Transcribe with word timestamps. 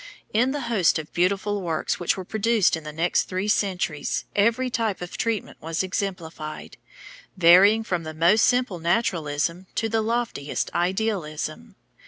In 0.33 0.49
the 0.49 0.61
host 0.61 0.97
of 0.97 1.13
beautiful 1.13 1.61
works 1.61 1.99
which 1.99 2.17
were 2.17 2.25
produced 2.25 2.75
in 2.75 2.83
the 2.83 2.91
next 2.91 3.25
three 3.25 3.47
centuries, 3.47 4.25
every 4.35 4.67
type 4.71 4.99
of 4.99 5.15
treatment 5.15 5.61
was 5.61 5.83
exemplified, 5.83 6.77
varying 7.37 7.83
from 7.83 8.01
the 8.01 8.15
most 8.15 8.45
simple 8.45 8.79
naturalism 8.79 9.67
to 9.75 9.87
the 9.89 10.01
loftiest 10.01 10.71
idealism. 10.73 11.75